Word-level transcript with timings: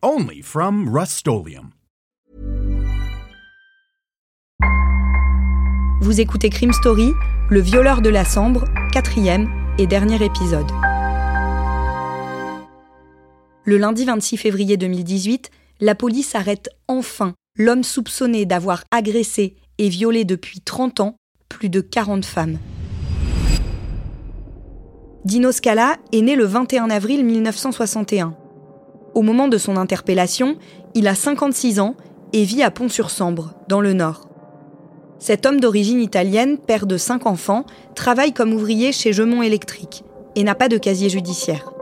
Only 0.00 0.42
from 0.42 0.88
Rust 0.88 1.26
Vous 6.00 6.20
écoutez 6.20 6.50
Crime 6.50 6.72
Story, 6.72 7.10
le 7.50 7.60
violeur 7.60 8.00
de 8.00 8.08
la 8.08 8.24
Sambre, 8.24 8.66
quatrième 8.92 9.50
et 9.76 9.88
dernier 9.88 10.24
épisode. 10.24 10.70
Le 13.64 13.76
lundi 13.76 14.04
26 14.04 14.36
février 14.36 14.76
2018, 14.76 15.50
la 15.80 15.96
police 15.96 16.36
arrête 16.36 16.68
enfin 16.86 17.34
l'homme 17.56 17.82
soupçonné 17.82 18.46
d'avoir 18.46 18.84
agressé 18.92 19.56
et 19.78 19.88
violé 19.88 20.24
depuis 20.24 20.60
30 20.60 21.00
ans 21.00 21.16
plus 21.48 21.70
de 21.70 21.80
40 21.80 22.24
femmes. 22.24 22.58
Dino 25.24 25.50
Scala 25.50 25.96
est 26.12 26.22
né 26.22 26.36
le 26.36 26.44
21 26.44 26.88
avril 26.88 27.24
1961. 27.24 28.36
Au 29.18 29.22
moment 29.22 29.48
de 29.48 29.58
son 29.58 29.76
interpellation, 29.76 30.58
il 30.94 31.08
a 31.08 31.16
56 31.16 31.80
ans 31.80 31.96
et 32.32 32.44
vit 32.44 32.62
à 32.62 32.70
Pont-sur-Sambre, 32.70 33.52
dans 33.66 33.80
le 33.80 33.92
Nord. 33.92 34.28
Cet 35.18 35.44
homme 35.44 35.58
d'origine 35.58 36.00
italienne, 36.00 36.56
père 36.56 36.86
de 36.86 36.96
cinq 36.96 37.26
enfants, 37.26 37.66
travaille 37.96 38.32
comme 38.32 38.52
ouvrier 38.52 38.92
chez 38.92 39.12
Gemont 39.12 39.42
Électrique 39.42 40.04
et 40.36 40.44
n'a 40.44 40.54
pas 40.54 40.68
de 40.68 40.78
casier 40.78 41.08
judiciaire. 41.08 41.72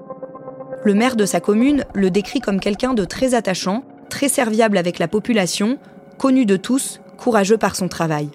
Le 0.83 0.95
maire 0.95 1.15
de 1.15 1.27
sa 1.27 1.41
commune 1.41 1.85
le 1.93 2.11
décrit 2.11 2.41
comme 2.41 2.59
quelqu'un 2.59 2.95
de 2.95 3.05
très 3.05 3.35
attachant, 3.35 3.85
très 4.09 4.31
serviable 4.31 4.79
avec 4.79 4.99
la 4.99 5.07
population, 5.07 5.77
connu 6.17 6.47
de 6.47 6.57
tous, 6.57 7.03
courageux 7.19 7.59
par 7.59 7.77
son 7.77 7.89
travail. 7.89 8.31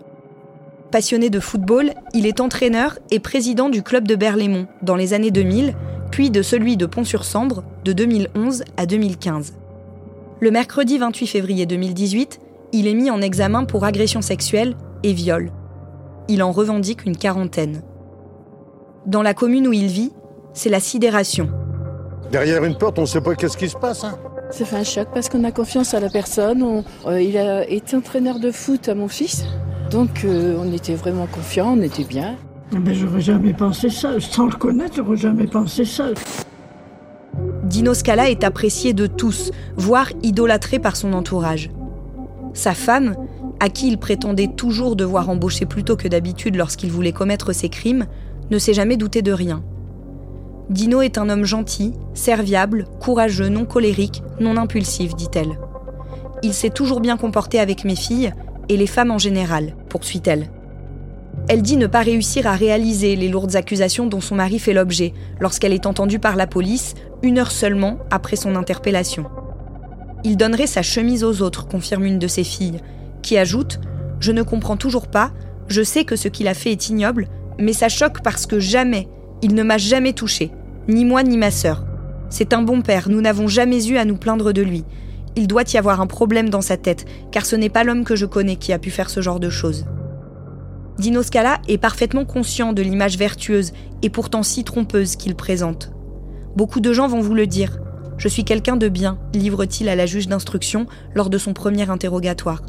Passionné 0.91 1.31
de 1.31 1.39
football, 1.39 1.95
il 2.13 2.27
est 2.27 2.39
entraîneur 2.39 2.99
et 3.09 3.19
président 3.19 3.69
du 3.69 3.81
club 3.81 4.07
de 4.07 4.13
Berlaymont 4.13 4.67
dans 4.83 4.95
les 4.95 5.15
années 5.15 5.31
2000, 5.31 5.73
puis 6.11 6.29
de 6.29 6.43
celui 6.43 6.77
de 6.77 6.85
Pont-sur-Sambre 6.85 7.63
de 7.83 7.93
2011 7.93 8.63
à 8.77 8.85
2015. 8.85 9.53
Le 10.39 10.51
mercredi 10.51 10.97
28 10.97 11.27
février 11.27 11.65
2018, 11.65 12.39
il 12.73 12.87
est 12.87 12.93
mis 12.93 13.09
en 13.09 13.21
examen 13.21 13.65
pour 13.65 13.83
agression 13.85 14.21
sexuelle 14.21 14.75
et 15.03 15.13
viol. 15.13 15.51
Il 16.27 16.43
en 16.43 16.51
revendique 16.51 17.05
une 17.05 17.17
quarantaine. 17.17 17.81
Dans 19.05 19.21
la 19.21 19.33
commune 19.33 19.67
où 19.67 19.73
il 19.73 19.87
vit, 19.87 20.11
c'est 20.53 20.69
la 20.69 20.79
sidération. 20.79 21.49
Derrière 22.31 22.63
une 22.63 22.77
porte, 22.77 22.99
on 22.99 23.03
ne 23.03 23.07
sait 23.07 23.21
pas 23.21 23.35
qu'est-ce 23.35 23.57
qui 23.57 23.67
se 23.67 23.77
passe. 23.77 24.03
Hein. 24.03 24.17
Ça 24.51 24.65
fait 24.65 24.75
un 24.75 24.83
choc 24.83 25.07
parce 25.13 25.29
qu'on 25.29 25.43
a 25.43 25.51
confiance 25.51 25.93
à 25.93 25.99
la 25.99 26.09
personne. 26.09 26.83
Euh, 27.05 27.21
il 27.21 27.37
a 27.37 27.67
été 27.67 27.95
entraîneur 27.95 28.39
de 28.39 28.51
foot 28.51 28.89
à 28.89 28.95
mon 28.95 29.07
fils. 29.07 29.45
Donc 29.89 30.23
euh, 30.23 30.55
on 30.59 30.71
était 30.71 30.95
vraiment 30.95 31.27
confiants, 31.27 31.75
on 31.77 31.81
était 31.81 32.03
bien. 32.03 32.35
Mais 32.71 32.93
j'aurais 32.93 33.21
jamais 33.21 33.53
pensé 33.53 33.89
ça. 33.89 34.19
Sans 34.19 34.45
le 34.45 34.53
connaître, 34.53 34.95
j'aurais 34.95 35.17
jamais 35.17 35.47
pensé 35.47 35.83
ça. 35.83 36.05
Dino 37.71 37.93
Scala 37.93 38.29
est 38.29 38.43
apprécié 38.43 38.91
de 38.91 39.07
tous, 39.07 39.49
voire 39.77 40.09
idolâtré 40.23 40.77
par 40.77 40.97
son 40.97 41.13
entourage. 41.13 41.71
Sa 42.53 42.73
femme, 42.73 43.15
à 43.61 43.69
qui 43.69 43.87
il 43.87 43.97
prétendait 43.97 44.49
toujours 44.49 44.97
devoir 44.97 45.29
embaucher 45.29 45.65
plus 45.65 45.85
tôt 45.85 45.95
que 45.95 46.09
d'habitude 46.09 46.57
lorsqu'il 46.57 46.91
voulait 46.91 47.13
commettre 47.13 47.53
ses 47.53 47.69
crimes, 47.69 48.07
ne 48.49 48.57
s'est 48.57 48.73
jamais 48.73 48.97
douté 48.97 49.21
de 49.21 49.31
rien. 49.31 49.63
Dino 50.69 51.01
est 51.01 51.17
un 51.17 51.29
homme 51.29 51.45
gentil, 51.45 51.93
serviable, 52.13 52.87
courageux, 52.99 53.47
non 53.47 53.63
colérique, 53.63 54.21
non 54.41 54.57
impulsif, 54.57 55.15
dit-elle. 55.15 55.57
Il 56.43 56.53
s'est 56.53 56.71
toujours 56.71 56.99
bien 56.99 57.15
comporté 57.15 57.57
avec 57.57 57.85
mes 57.85 57.95
filles 57.95 58.33
et 58.67 58.75
les 58.75 58.85
femmes 58.85 59.11
en 59.11 59.17
général, 59.17 59.77
poursuit-elle. 59.87 60.51
Elle 61.47 61.61
dit 61.61 61.77
ne 61.77 61.87
pas 61.87 62.01
réussir 62.01 62.47
à 62.47 62.55
réaliser 62.55 63.15
les 63.15 63.27
lourdes 63.27 63.55
accusations 63.55 64.07
dont 64.07 64.21
son 64.21 64.35
mari 64.35 64.59
fait 64.59 64.73
l'objet 64.73 65.13
lorsqu'elle 65.39 65.73
est 65.73 65.85
entendue 65.85 66.19
par 66.19 66.35
la 66.35 66.47
police, 66.47 66.93
une 67.23 67.39
heure 67.39 67.51
seulement 67.51 67.97
après 68.09 68.35
son 68.35 68.55
interpellation. 68.55 69.25
Il 70.23 70.37
donnerait 70.37 70.67
sa 70.67 70.81
chemise 70.81 71.23
aux 71.23 71.41
autres, 71.41 71.67
confirme 71.67 72.05
une 72.05 72.19
de 72.19 72.27
ses 72.27 72.43
filles, 72.43 72.79
qui 73.21 73.37
ajoute 73.37 73.79
Je 74.19 74.31
ne 74.31 74.43
comprends 74.43 74.77
toujours 74.77 75.07
pas, 75.07 75.31
je 75.67 75.81
sais 75.81 76.05
que 76.05 76.15
ce 76.15 76.27
qu'il 76.27 76.47
a 76.47 76.53
fait 76.53 76.71
est 76.71 76.89
ignoble, 76.89 77.27
mais 77.59 77.73
ça 77.73 77.89
choque 77.89 78.21
parce 78.21 78.45
que 78.45 78.59
jamais, 78.59 79.07
il 79.41 79.55
ne 79.55 79.63
m'a 79.63 79.77
jamais 79.77 80.13
touché, 80.13 80.51
ni 80.87 81.05
moi 81.05 81.23
ni 81.23 81.37
ma 81.37 81.51
sœur. 81.51 81.85
C'est 82.29 82.53
un 82.53 82.61
bon 82.61 82.81
père, 82.81 83.09
nous 83.09 83.19
n'avons 83.19 83.47
jamais 83.47 83.87
eu 83.87 83.97
à 83.97 84.05
nous 84.05 84.15
plaindre 84.15 84.53
de 84.53 84.61
lui. 84.61 84.85
Il 85.35 85.47
doit 85.47 85.63
y 85.73 85.77
avoir 85.77 86.01
un 86.01 86.07
problème 86.07 86.49
dans 86.49 86.61
sa 86.61 86.77
tête, 86.77 87.05
car 87.31 87.45
ce 87.45 87.55
n'est 87.55 87.69
pas 87.69 87.83
l'homme 87.83 88.03
que 88.03 88.15
je 88.15 88.25
connais 88.25 88.57
qui 88.57 88.73
a 88.73 88.79
pu 88.79 88.91
faire 88.91 89.09
ce 89.09 89.21
genre 89.21 89.39
de 89.39 89.49
choses. 89.49 89.85
Dino 91.01 91.23
Scala 91.23 91.59
est 91.67 91.79
parfaitement 91.79 92.25
conscient 92.25 92.73
de 92.73 92.83
l'image 92.83 93.17
vertueuse 93.17 93.73
et 94.03 94.11
pourtant 94.11 94.43
si 94.43 94.63
trompeuse 94.63 95.15
qu'il 95.15 95.33
présente. 95.33 95.91
Beaucoup 96.55 96.79
de 96.79 96.93
gens 96.93 97.07
vont 97.07 97.21
vous 97.21 97.33
le 97.33 97.47
dire. 97.47 97.79
Je 98.19 98.27
suis 98.27 98.43
quelqu'un 98.43 98.77
de 98.77 98.87
bien, 98.87 99.17
livre-t-il 99.33 99.89
à 99.89 99.95
la 99.95 100.05
juge 100.05 100.27
d'instruction 100.27 100.85
lors 101.15 101.31
de 101.31 101.39
son 101.39 101.53
premier 101.53 101.89
interrogatoire. 101.89 102.61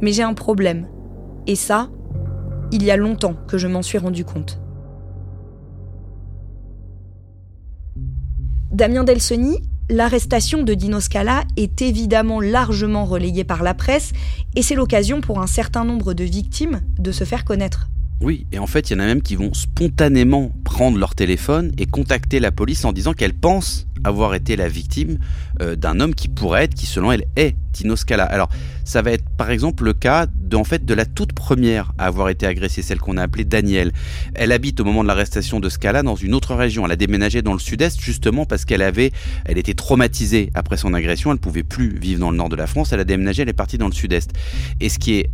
Mais 0.00 0.12
j'ai 0.12 0.22
un 0.22 0.32
problème. 0.32 0.86
Et 1.48 1.56
ça, 1.56 1.88
il 2.70 2.84
y 2.84 2.92
a 2.92 2.96
longtemps 2.96 3.34
que 3.48 3.58
je 3.58 3.66
m'en 3.66 3.82
suis 3.82 3.98
rendu 3.98 4.24
compte. 4.24 4.60
Damien 8.70 9.02
Delsoni 9.02 9.60
L'arrestation 9.88 10.64
de 10.64 10.74
Dino 10.74 10.98
Scala 10.98 11.44
est 11.56 11.80
évidemment 11.80 12.40
largement 12.40 13.04
relayée 13.04 13.44
par 13.44 13.62
la 13.62 13.72
presse 13.72 14.12
et 14.56 14.62
c'est 14.62 14.74
l'occasion 14.74 15.20
pour 15.20 15.40
un 15.40 15.46
certain 15.46 15.84
nombre 15.84 16.12
de 16.12 16.24
victimes 16.24 16.80
de 16.98 17.12
se 17.12 17.22
faire 17.22 17.44
connaître. 17.44 17.88
Oui, 18.22 18.46
et 18.50 18.58
en 18.58 18.66
fait, 18.66 18.88
il 18.88 18.94
y 18.94 18.96
en 18.96 19.00
a 19.00 19.06
même 19.06 19.20
qui 19.20 19.36
vont 19.36 19.52
spontanément 19.52 20.50
prendre 20.64 20.98
leur 20.98 21.14
téléphone 21.14 21.72
et 21.76 21.84
contacter 21.84 22.40
la 22.40 22.50
police 22.50 22.84
en 22.86 22.92
disant 22.92 23.12
qu'elles 23.12 23.34
pensent 23.34 23.86
avoir 24.04 24.34
été 24.34 24.56
la 24.56 24.68
victime 24.68 25.18
euh, 25.60 25.76
d'un 25.76 26.00
homme 26.00 26.14
qui 26.14 26.28
pourrait 26.28 26.64
être, 26.64 26.74
qui 26.74 26.86
selon 26.86 27.12
elle 27.12 27.24
est 27.36 27.56
Tino 27.72 27.94
Scala. 27.94 28.24
Alors, 28.24 28.48
ça 28.84 29.02
va 29.02 29.12
être 29.12 29.24
par 29.36 29.50
exemple 29.50 29.84
le 29.84 29.92
cas 29.92 30.26
de, 30.26 30.56
en 30.56 30.64
fait, 30.64 30.86
de 30.86 30.94
la 30.94 31.04
toute 31.04 31.34
première 31.34 31.92
à 31.98 32.06
avoir 32.06 32.30
été 32.30 32.46
agressée, 32.46 32.80
celle 32.80 33.00
qu'on 33.00 33.18
a 33.18 33.22
appelée 33.22 33.44
Danielle. 33.44 33.92
Elle 34.34 34.52
habite 34.52 34.80
au 34.80 34.84
moment 34.84 35.02
de 35.02 35.08
l'arrestation 35.08 35.60
de 35.60 35.68
Scala 35.68 36.02
dans 36.02 36.16
une 36.16 36.32
autre 36.32 36.54
région. 36.54 36.86
Elle 36.86 36.92
a 36.92 36.96
déménagé 36.96 37.42
dans 37.42 37.52
le 37.52 37.58
sud-est 37.58 38.00
justement 38.00 38.46
parce 38.46 38.64
qu'elle 38.64 38.82
avait, 38.82 39.12
elle 39.44 39.58
était 39.58 39.74
traumatisée 39.74 40.50
après 40.54 40.78
son 40.78 40.94
agression. 40.94 41.32
Elle 41.32 41.38
pouvait 41.38 41.64
plus 41.64 41.98
vivre 41.98 42.20
dans 42.20 42.30
le 42.30 42.38
nord 42.38 42.48
de 42.48 42.56
la 42.56 42.66
France. 42.66 42.94
Elle 42.94 43.00
a 43.00 43.04
déménagé, 43.04 43.42
elle 43.42 43.50
est 43.50 43.52
partie 43.52 43.76
dans 43.76 43.88
le 43.88 43.94
sud-est. 43.94 44.30
Et 44.80 44.88
ce 44.88 44.98
qui 44.98 45.16
est 45.16 45.30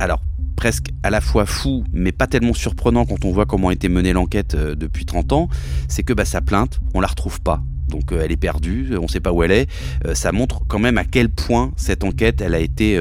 alors 0.00 0.22
presque 0.56 0.88
à 1.02 1.10
la 1.10 1.20
fois 1.20 1.46
fou, 1.46 1.84
mais 1.92 2.10
pas 2.12 2.26
tellement 2.26 2.52
surprenant 2.52 3.06
quand 3.06 3.24
on 3.24 3.32
voit 3.32 3.46
comment 3.46 3.68
a 3.68 3.72
été 3.72 3.88
menée 3.88 4.12
l'enquête 4.12 4.54
euh, 4.54 4.74
depuis 4.74 5.06
30 5.06 5.32
ans, 5.32 5.48
c'est 5.88 6.02
que 6.02 6.12
bah, 6.12 6.24
sa 6.24 6.40
plainte, 6.40 6.80
on 6.92 7.00
la 7.00 7.06
retrouve 7.06 7.40
pas. 7.40 7.62
Donc 7.88 8.12
euh, 8.12 8.20
elle 8.22 8.32
est 8.32 8.36
perdue, 8.36 8.96
on 8.98 9.02
ne 9.02 9.08
sait 9.08 9.20
pas 9.20 9.32
où 9.32 9.42
elle 9.42 9.52
est. 9.52 9.70
Euh, 10.04 10.14
ça 10.14 10.32
montre 10.32 10.60
quand 10.68 10.78
même 10.78 10.98
à 10.98 11.04
quel 11.04 11.28
point 11.28 11.72
cette 11.76 12.04
enquête, 12.04 12.40
elle 12.40 12.54
a 12.54 12.60
été 12.60 13.00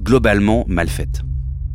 globalement 0.00 0.64
mal 0.68 0.88
faite. 0.88 1.22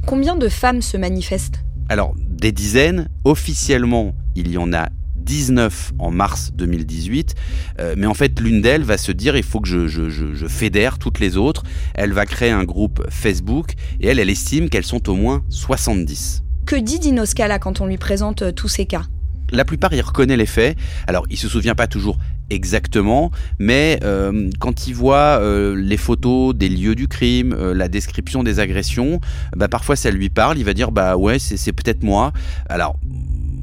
Combien 0.05 0.35
de 0.35 0.47
femmes 0.47 0.81
se 0.81 0.97
manifestent? 0.97 1.63
Alors, 1.89 2.13
des 2.17 2.51
dizaines. 2.51 3.09
Officiellement, 3.23 4.15
il 4.35 4.51
y 4.51 4.57
en 4.57 4.73
a 4.73 4.89
19 5.27 5.93
en 5.99 6.09
mars 6.09 6.51
2018. 6.55 7.35
Euh, 7.79 7.95
mais 7.97 8.07
en 8.07 8.13
fait, 8.13 8.39
l'une 8.39 8.61
d'elles 8.61 8.83
va 8.83 8.97
se 8.97 9.11
dire 9.11 9.35
il 9.35 9.43
faut 9.43 9.59
que 9.59 9.67
je, 9.67 10.47
fédère 10.47 10.97
toutes 10.97 11.19
les 11.19 11.37
autres. 11.37 11.63
Elle 11.93 12.13
va 12.13 12.25
créer 12.25 12.51
un 12.51 12.63
groupe 12.63 13.05
Facebook 13.09 13.73
et 13.99 14.07
elle, 14.07 14.19
elle 14.19 14.29
estime 14.29 14.69
qu'elles 14.69 14.85
sont 14.85 15.09
au 15.09 15.15
moins 15.15 15.43
70. 15.49 16.43
Que 16.65 16.77
dit 16.77 16.99
Dino 16.99 17.25
Scala 17.25 17.59
quand 17.59 17.81
on 17.81 17.85
lui 17.85 17.97
présente 17.97 18.41
euh, 18.41 18.51
tous 18.51 18.69
ces 18.69 18.85
cas? 18.85 19.03
La 19.51 19.63
plupart, 19.63 19.93
il 19.93 20.01
reconnaît 20.01 20.35
les 20.35 20.45
faits. 20.45 20.77
Alors, 21.07 21.25
il 21.29 21.37
se 21.37 21.47
souvient 21.47 21.75
pas 21.75 21.87
toujours 21.87 22.17
exactement, 22.49 23.31
mais 23.59 23.97
euh, 24.03 24.49
quand 24.59 24.87
il 24.87 24.93
voit 24.93 25.41
les 25.75 25.97
photos 25.97 26.53
des 26.53 26.67
lieux 26.67 26.95
du 26.95 27.07
crime, 27.07 27.53
la 27.55 27.87
description 27.87 28.43
des 28.43 28.59
agressions, 28.59 29.21
bah, 29.55 29.69
parfois 29.69 29.95
ça 29.95 30.11
lui 30.11 30.29
parle. 30.29 30.57
Il 30.57 30.65
va 30.65 30.73
dire 30.73 30.91
bah 30.91 31.15
ouais, 31.15 31.39
c'est 31.39 31.71
peut-être 31.71 32.03
moi. 32.03 32.33
Alors 32.67 32.97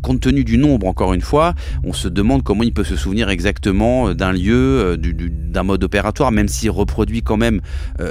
compte 0.05 0.21
tenu 0.21 0.45
du 0.45 0.59
nombre, 0.59 0.87
encore 0.87 1.15
une 1.15 1.23
fois, 1.23 1.55
on 1.83 1.95
se 1.95 2.09
demande 2.09 2.43
comment 2.43 2.63
il 2.63 2.75
peut 2.75 2.85
se 2.85 2.95
souvenir 2.95 3.31
exactement 3.31 4.09
euh, 4.09 4.15
d'un 4.15 4.33
lieu, 4.33 4.55
euh, 4.55 4.97
d'un 4.97 5.63
mode 5.63 5.83
opératoire, 5.83 6.31
même 6.31 6.47
s'il 6.49 6.71
reproduit 6.71 7.23
quand 7.23 7.37
même 7.37 7.61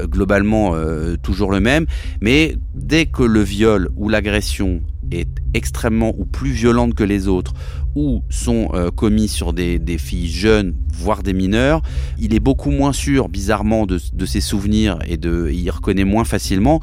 globalement 0.05 0.73
toujours 1.21 1.51
le 1.51 1.59
même. 1.59 1.85
Mais 2.21 2.55
dès 2.73 3.05
que 3.05 3.23
le 3.23 3.41
viol 3.41 3.89
ou 3.95 4.09
l'agression 4.09 4.81
est 5.11 5.27
extrêmement 5.53 6.13
ou 6.17 6.25
plus 6.25 6.51
violente 6.51 6.95
que 6.95 7.03
les 7.03 7.27
autres, 7.27 7.53
ou 7.95 8.23
sont 8.29 8.71
commis 8.95 9.27
sur 9.27 9.51
des, 9.53 9.79
filles 9.97 10.29
jeunes, 10.29 10.73
voire 10.93 11.21
des 11.21 11.33
mineurs, 11.33 11.81
il 12.17 12.33
est 12.33 12.39
beaucoup 12.39 12.71
moins 12.71 12.93
sûr, 12.93 13.29
bizarrement, 13.29 13.85
de, 13.85 14.25
ses 14.25 14.41
souvenirs 14.41 14.99
et 15.07 15.17
de, 15.17 15.49
il 15.51 15.69
reconnaît 15.69 16.05
moins 16.05 16.23
facilement 16.23 16.79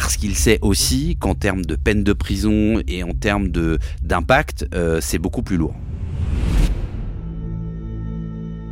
parce 0.00 0.16
qu'il 0.16 0.36
sait 0.36 0.60
aussi 0.62 1.16
qu'en 1.18 1.34
termes 1.34 1.64
de 1.64 1.74
peine 1.74 2.04
de 2.04 2.12
prison 2.12 2.80
et 2.86 3.02
en 3.02 3.12
termes 3.12 3.48
d'impact, 4.02 4.68
euh, 4.72 5.00
c'est 5.02 5.18
beaucoup 5.18 5.42
plus 5.42 5.56
lourd. 5.56 5.74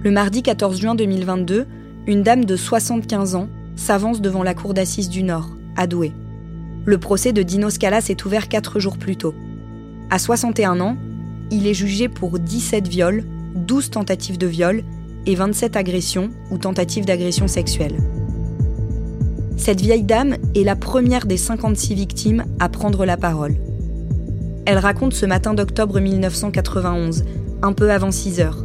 Le 0.04 0.10
mardi 0.12 0.44
14 0.44 0.80
juin 0.80 0.94
2022, 0.94 1.66
une 2.06 2.22
dame 2.22 2.44
de 2.44 2.54
75 2.54 3.34
ans 3.34 3.48
s'avance 3.74 4.20
devant 4.20 4.44
la 4.44 4.54
cour 4.54 4.72
d'assises 4.72 5.08
du 5.08 5.24
Nord, 5.24 5.50
à 5.76 5.88
Douai. 5.88 6.12
Le 6.84 6.98
procès 6.98 7.32
de 7.32 7.42
Dino 7.42 7.70
Scala 7.70 8.00
s'est 8.00 8.24
ouvert 8.24 8.48
quatre 8.48 8.78
jours 8.78 8.96
plus 8.96 9.16
tôt. 9.16 9.34
À 10.10 10.20
61 10.20 10.80
ans, 10.80 10.96
il 11.50 11.66
est 11.66 11.74
jugé 11.74 12.08
pour 12.08 12.38
17 12.38 12.86
viols, 12.86 13.24
12 13.56 13.90
tentatives 13.90 14.38
de 14.38 14.46
viol 14.46 14.84
et 15.26 15.34
27 15.34 15.76
agressions 15.76 16.30
ou 16.52 16.58
tentatives 16.58 17.04
d'agression 17.04 17.48
sexuelle. 17.48 17.96
Cette 19.56 19.80
vieille 19.80 20.02
dame 20.02 20.36
est 20.54 20.64
la 20.64 20.76
première 20.76 21.26
des 21.26 21.38
56 21.38 21.94
victimes 21.94 22.44
à 22.60 22.68
prendre 22.68 23.04
la 23.06 23.16
parole. 23.16 23.56
Elle 24.66 24.78
raconte 24.78 25.14
ce 25.14 25.26
matin 25.26 25.54
d'octobre 25.54 25.98
1991, 25.98 27.24
un 27.62 27.72
peu 27.72 27.90
avant 27.90 28.10
6 28.10 28.40
heures. 28.40 28.64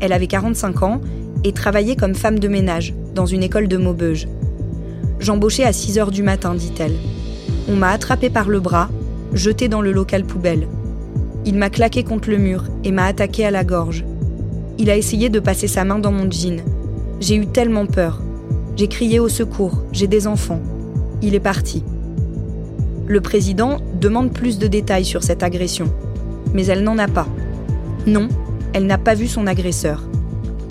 Elle 0.00 0.12
avait 0.12 0.26
45 0.26 0.82
ans 0.82 1.00
et 1.44 1.52
travaillait 1.52 1.96
comme 1.96 2.14
femme 2.14 2.38
de 2.38 2.48
ménage 2.48 2.94
dans 3.14 3.26
une 3.26 3.42
école 3.42 3.68
de 3.68 3.76
Maubeuge. 3.76 4.28
J'embauchais 5.20 5.64
à 5.64 5.72
6 5.72 5.98
heures 5.98 6.10
du 6.10 6.22
matin, 6.22 6.54
dit-elle. 6.54 6.94
On 7.68 7.76
m'a 7.76 7.90
attrapé 7.90 8.30
par 8.30 8.48
le 8.48 8.60
bras, 8.60 8.88
jeté 9.34 9.68
dans 9.68 9.82
le 9.82 9.92
local 9.92 10.24
poubelle. 10.24 10.68
Il 11.44 11.56
m'a 11.56 11.70
claqué 11.70 12.02
contre 12.02 12.30
le 12.30 12.38
mur 12.38 12.64
et 12.82 12.92
m'a 12.92 13.04
attaqué 13.04 13.44
à 13.44 13.50
la 13.50 13.62
gorge. 13.62 14.04
Il 14.78 14.90
a 14.90 14.96
essayé 14.96 15.28
de 15.28 15.40
passer 15.40 15.68
sa 15.68 15.84
main 15.84 15.98
dans 15.98 16.12
mon 16.12 16.30
jean. 16.30 16.62
J'ai 17.20 17.36
eu 17.36 17.46
tellement 17.46 17.86
peur. 17.86 18.22
J'ai 18.78 18.86
crié 18.86 19.18
au 19.18 19.28
secours, 19.28 19.82
j'ai 19.90 20.06
des 20.06 20.28
enfants. 20.28 20.60
Il 21.20 21.34
est 21.34 21.40
parti. 21.40 21.82
Le 23.08 23.20
président 23.20 23.78
demande 24.00 24.32
plus 24.32 24.56
de 24.60 24.68
détails 24.68 25.04
sur 25.04 25.24
cette 25.24 25.42
agression, 25.42 25.92
mais 26.54 26.66
elle 26.66 26.84
n'en 26.84 26.96
a 26.96 27.08
pas. 27.08 27.26
Non, 28.06 28.28
elle 28.72 28.86
n'a 28.86 28.96
pas 28.96 29.16
vu 29.16 29.26
son 29.26 29.48
agresseur. 29.48 30.04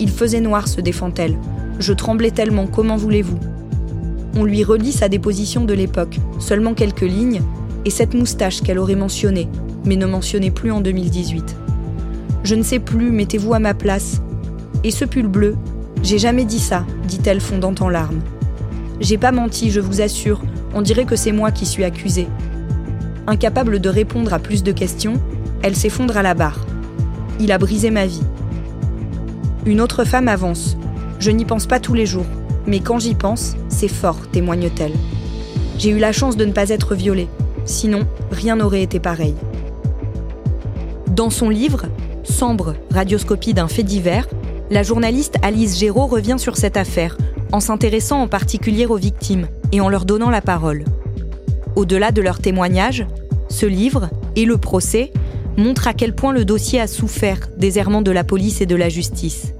Il 0.00 0.08
faisait 0.08 0.40
noir, 0.40 0.68
se 0.68 0.80
défend-elle. 0.80 1.36
Je 1.80 1.92
tremblais 1.92 2.30
tellement, 2.30 2.66
comment 2.66 2.96
voulez-vous? 2.96 3.38
On 4.38 4.44
lui 4.44 4.64
relit 4.64 4.92
sa 4.92 5.10
déposition 5.10 5.66
de 5.66 5.74
l'époque, 5.74 6.18
seulement 6.38 6.72
quelques 6.72 7.02
lignes, 7.02 7.42
et 7.84 7.90
cette 7.90 8.14
moustache 8.14 8.62
qu'elle 8.62 8.78
aurait 8.78 8.96
mentionnée, 8.96 9.50
mais 9.84 9.96
ne 9.96 10.06
mentionnait 10.06 10.50
plus 10.50 10.72
en 10.72 10.80
2018. 10.80 11.56
Je 12.42 12.54
ne 12.54 12.62
sais 12.62 12.78
plus, 12.78 13.10
mettez-vous 13.10 13.52
à 13.52 13.58
ma 13.58 13.74
place. 13.74 14.22
Et 14.82 14.92
ce 14.92 15.04
pull 15.04 15.26
bleu, 15.26 15.56
j'ai 16.02 16.18
jamais 16.18 16.44
dit 16.44 16.58
ça, 16.58 16.84
dit-elle 17.06 17.40
fondant 17.40 17.74
en 17.80 17.88
larmes. 17.88 18.20
J'ai 19.00 19.18
pas 19.18 19.32
menti, 19.32 19.70
je 19.70 19.80
vous 19.80 20.00
assure, 20.00 20.40
on 20.74 20.82
dirait 20.82 21.04
que 21.04 21.16
c'est 21.16 21.32
moi 21.32 21.50
qui 21.50 21.66
suis 21.66 21.84
accusée. 21.84 22.28
Incapable 23.26 23.80
de 23.80 23.88
répondre 23.88 24.32
à 24.32 24.38
plus 24.38 24.62
de 24.62 24.72
questions, 24.72 25.14
elle 25.62 25.76
s'effondre 25.76 26.16
à 26.16 26.22
la 26.22 26.34
barre. 26.34 26.64
Il 27.40 27.52
a 27.52 27.58
brisé 27.58 27.90
ma 27.90 28.06
vie. 28.06 28.22
Une 29.66 29.80
autre 29.80 30.04
femme 30.04 30.28
avance. 30.28 30.76
Je 31.18 31.30
n'y 31.30 31.44
pense 31.44 31.66
pas 31.66 31.80
tous 31.80 31.94
les 31.94 32.06
jours, 32.06 32.26
mais 32.66 32.80
quand 32.80 32.98
j'y 32.98 33.14
pense, 33.14 33.56
c'est 33.68 33.88
fort, 33.88 34.20
témoigne-t-elle. 34.32 34.94
J'ai 35.78 35.90
eu 35.90 35.98
la 35.98 36.12
chance 36.12 36.36
de 36.36 36.44
ne 36.44 36.52
pas 36.52 36.70
être 36.70 36.94
violée, 36.94 37.28
sinon 37.64 38.06
rien 38.30 38.56
n'aurait 38.56 38.82
été 38.82 39.00
pareil. 39.00 39.34
Dans 41.08 41.30
son 41.30 41.50
livre, 41.50 41.86
Sambre, 42.24 42.74
radioscopie 42.90 43.54
d'un 43.54 43.68
fait 43.68 43.82
divers, 43.82 44.28
la 44.70 44.82
journaliste 44.82 45.36
Alice 45.42 45.78
Géraud 45.78 46.06
revient 46.06 46.36
sur 46.38 46.56
cette 46.56 46.76
affaire, 46.76 47.16
en 47.52 47.60
s'intéressant 47.60 48.20
en 48.20 48.28
particulier 48.28 48.86
aux 48.86 48.96
victimes 48.96 49.48
et 49.72 49.80
en 49.80 49.88
leur 49.88 50.04
donnant 50.04 50.30
la 50.30 50.42
parole. 50.42 50.84
Au-delà 51.76 52.12
de 52.12 52.20
leurs 52.20 52.40
témoignages, 52.40 53.06
ce 53.48 53.66
livre 53.66 54.10
et 54.36 54.44
le 54.44 54.58
procès 54.58 55.10
montrent 55.56 55.88
à 55.88 55.94
quel 55.94 56.14
point 56.14 56.32
le 56.32 56.44
dossier 56.44 56.80
a 56.80 56.86
souffert 56.86 57.48
des 57.56 57.78
errements 57.78 58.02
de 58.02 58.10
la 58.10 58.24
police 58.24 58.60
et 58.60 58.66
de 58.66 58.76
la 58.76 58.88
justice. 58.88 59.54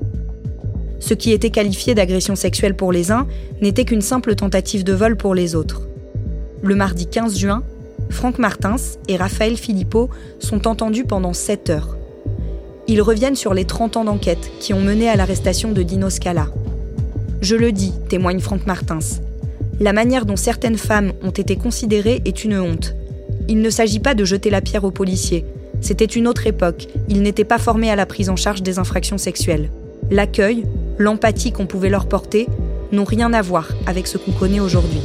Ce 1.01 1.15
qui 1.15 1.33
était 1.33 1.51
qualifié 1.51 1.95
d'agression 1.95 2.37
sexuelle 2.37 2.77
pour 2.77 2.93
les 2.93 3.11
uns 3.11 3.27
n'était 3.63 3.85
qu'une 3.85 4.03
simple 4.03 4.35
tentative 4.35 4.85
de 4.85 4.93
vol 4.93 5.17
pour 5.17 5.35
les 5.35 5.55
autres. 5.55 5.83
Le 6.63 6.75
mardi 6.75 7.07
15 7.07 7.39
juin, 7.39 7.63
Franck 8.11 8.39
Martins 8.39 8.77
et 9.07 9.17
Raphaël 9.17 9.57
Philippot 9.57 10.11
sont 10.39 10.67
entendus 10.67 11.05
pendant 11.05 11.33
7 11.33 11.71
heures. 11.71 11.98
Ils 12.91 13.03
reviennent 13.03 13.37
sur 13.37 13.53
les 13.53 13.67
30 13.67 13.99
ans 13.99 14.05
d'enquête 14.05 14.51
qui 14.61 14.73
ont 14.73 14.81
mené 14.81 15.11
à 15.11 15.17
l'arrestation 15.17 15.73
de 15.73 15.83
Dino 15.83 16.09
Scala. 16.09 16.49
Je 17.43 17.55
le 17.55 17.71
dis, 17.71 17.93
témoigne 18.09 18.41
Franck 18.41 18.67
Martins. 18.67 18.99
La 19.79 19.93
manière 19.93 20.25
dont 20.25 20.37
certaines 20.37 20.79
femmes 20.79 21.13
ont 21.23 21.31
été 21.31 21.57
considérées 21.57 22.23
est 22.25 22.45
une 22.45 22.59
honte. 22.59 22.95
Il 23.47 23.61
ne 23.61 23.69
s'agit 23.69 24.01
pas 24.01 24.15
de 24.15 24.25
jeter 24.25 24.49
la 24.49 24.63
pierre 24.63 24.85
aux 24.85 24.91
policiers. 24.91 25.45
C'était 25.83 26.07
une 26.07 26.27
autre 26.27 26.47
époque. 26.47 26.89
Ils 27.11 27.21
n'étaient 27.21 27.45
pas 27.45 27.59
formés 27.59 27.91
à 27.91 27.97
la 27.97 28.07
prise 28.07 28.31
en 28.31 28.37
charge 28.37 28.63
des 28.63 28.79
infractions 28.79 29.19
sexuelles. 29.19 29.71
L'accueil, 30.11 30.65
l'empathie 30.97 31.53
qu'on 31.53 31.67
pouvait 31.67 31.91
leur 31.91 32.09
porter 32.09 32.47
n'ont 32.91 33.05
rien 33.05 33.35
à 33.35 33.43
voir 33.43 33.69
avec 33.87 34.07
ce 34.07 34.17
qu'on 34.17 34.33
connaît 34.33 34.61
aujourd'hui. 34.61 35.03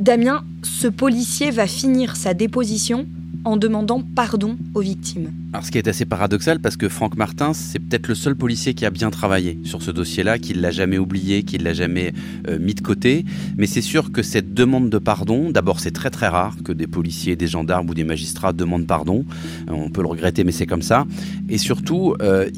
Damien, 0.00 0.44
ce 0.66 0.88
policier 0.88 1.50
va 1.50 1.66
finir 1.66 2.16
sa 2.16 2.34
déposition 2.34 3.06
en 3.44 3.56
demandant 3.56 4.02
pardon 4.02 4.56
aux 4.74 4.80
victimes. 4.80 5.30
Alors 5.52 5.64
ce 5.64 5.70
qui 5.70 5.78
est 5.78 5.86
assez 5.86 6.04
paradoxal 6.04 6.58
parce 6.58 6.76
que 6.76 6.88
Franck 6.88 7.16
Martin, 7.16 7.54
c'est 7.54 7.78
peut-être 7.78 8.08
le 8.08 8.16
seul 8.16 8.34
policier 8.34 8.74
qui 8.74 8.84
a 8.84 8.90
bien 8.90 9.10
travaillé 9.10 9.58
sur 9.62 9.82
ce 9.82 9.92
dossier-là, 9.92 10.38
qui 10.38 10.54
ne 10.54 10.60
l'a 10.60 10.72
jamais 10.72 10.98
oublié, 10.98 11.44
qui 11.44 11.56
ne 11.58 11.62
l'a 11.62 11.72
jamais 11.72 12.12
euh, 12.48 12.58
mis 12.58 12.74
de 12.74 12.80
côté. 12.80 13.24
Mais 13.56 13.66
c'est 13.66 13.82
sûr 13.82 14.10
que 14.10 14.22
cette 14.22 14.52
demande 14.52 14.90
de 14.90 14.98
pardon, 14.98 15.50
d'abord 15.50 15.78
c'est 15.78 15.92
très 15.92 16.10
très 16.10 16.26
rare 16.26 16.56
que 16.64 16.72
des 16.72 16.88
policiers, 16.88 17.36
des 17.36 17.46
gendarmes 17.46 17.88
ou 17.88 17.94
des 17.94 18.04
magistrats 18.04 18.52
demandent 18.52 18.86
pardon. 18.86 19.24
On 19.68 19.90
peut 19.90 20.02
le 20.02 20.08
regretter 20.08 20.42
mais 20.42 20.52
c'est 20.52 20.66
comme 20.66 20.82
ça. 20.82 21.06
Et 21.48 21.58
surtout, 21.58 22.14
euh, 22.20 22.50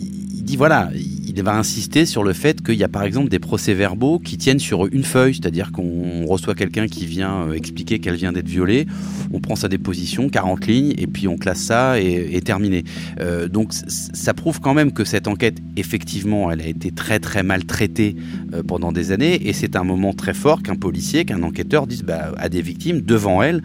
dit 0.49 0.57
voilà, 0.57 0.91
il 0.95 1.43
va 1.43 1.55
insister 1.55 2.07
sur 2.07 2.25
le 2.25 2.33
fait 2.33 2.63
qu'il 2.63 2.77
y 2.77 2.85
a 2.85 2.89
par 2.89 3.03
exemple 3.03 3.29
des 3.29 3.39
procès-verbaux 3.39 4.19
qui 4.19 4.39
tiennent 4.39 4.59
sur 4.59 4.87
une 4.87 5.05
feuille, 5.05 5.35
c'est-à-dire 5.35 5.73
qu'on 5.73 6.25
reçoit 6.27 6.55
quelqu'un 6.55 6.89
qui 6.89 7.05
vient 7.05 7.49
euh, 7.49 7.53
expliquer 7.53 7.99
qu'elle 7.99 8.15
vient 8.15 8.33
d'être 8.33 8.49
violée, 8.49 8.87
on 9.31 9.41
prend 9.41 9.55
sa 9.55 9.69
déposition, 9.69 10.31
40 10.31 10.67
lignes, 10.67 10.95
et 10.97 11.07
puis 11.07 11.29
on 11.29 11.37
classe 11.37 11.61
ça 11.61 12.01
et, 12.01 12.41
terminé. 12.41 12.85
Euh, 13.21 13.47
donc 13.47 13.75
ça 13.75 14.33
prouve 14.33 14.61
quand 14.61 14.73
même 14.73 14.93
que 14.93 15.05
cette 15.05 15.29
enquête, 15.29 15.59
effectivement, 15.77 16.51
elle 16.51 16.63
a 16.63 16.67
été 16.67 16.93
très 16.93 17.21
très 17.21 17.43
mal 17.43 17.67
traitée 17.67 18.17
euh, 18.55 18.63
pendant 18.63 18.91
des 18.91 19.13
années, 19.13 19.49
et 19.49 19.53
c'est 19.53 19.77
un 19.77 19.85
moment 19.85 20.15
très 20.15 20.35
fort 20.35 20.63
qu'un 20.63 20.77
policier, 20.77 21.27
qu'un 21.27 21.43
enquêteur 21.43 21.87
dise 21.87 22.05
bah, 22.05 22.33
à 22.39 22.49
des 22.49 22.63
victimes 22.63 23.03
devant 23.03 23.43
elles, 23.43 23.63